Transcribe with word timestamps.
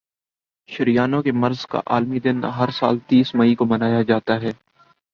شریانوں 0.69 1.21
کے 1.23 1.31
مرض 1.33 1.65
کا 1.65 1.81
عالمی 1.87 2.19
دن 2.19 2.43
ہر 2.57 2.71
سال 2.71 2.99
تیس 3.07 3.33
مئی 3.35 3.55
کو 3.55 3.65
منایا 3.65 4.01
جاتا 4.01 4.41
ہے 4.41 4.51